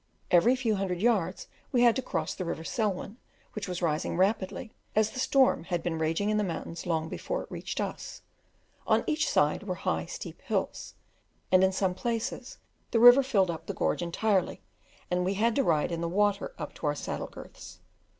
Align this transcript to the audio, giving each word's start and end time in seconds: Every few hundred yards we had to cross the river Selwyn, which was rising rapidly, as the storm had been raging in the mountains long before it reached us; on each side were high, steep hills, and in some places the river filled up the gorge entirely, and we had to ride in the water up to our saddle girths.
Every 0.31 0.55
few 0.55 0.77
hundred 0.77 0.99
yards 0.99 1.47
we 1.71 1.83
had 1.83 1.95
to 1.95 2.01
cross 2.01 2.33
the 2.33 2.43
river 2.43 2.63
Selwyn, 2.63 3.17
which 3.53 3.67
was 3.67 3.83
rising 3.83 4.17
rapidly, 4.17 4.73
as 4.95 5.11
the 5.11 5.19
storm 5.19 5.65
had 5.65 5.83
been 5.83 5.99
raging 5.99 6.31
in 6.31 6.37
the 6.37 6.43
mountains 6.43 6.87
long 6.87 7.07
before 7.07 7.43
it 7.43 7.51
reached 7.51 7.79
us; 7.79 8.23
on 8.87 9.03
each 9.05 9.29
side 9.29 9.61
were 9.61 9.75
high, 9.75 10.07
steep 10.07 10.41
hills, 10.41 10.95
and 11.51 11.63
in 11.63 11.71
some 11.71 11.93
places 11.93 12.57
the 12.89 12.99
river 12.99 13.21
filled 13.21 13.51
up 13.51 13.67
the 13.67 13.75
gorge 13.75 14.01
entirely, 14.01 14.63
and 15.11 15.23
we 15.23 15.35
had 15.35 15.55
to 15.55 15.63
ride 15.63 15.91
in 15.91 16.01
the 16.01 16.09
water 16.09 16.55
up 16.57 16.73
to 16.73 16.87
our 16.87 16.95
saddle 16.95 17.27
girths. 17.27 17.77